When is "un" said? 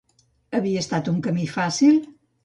1.11-1.19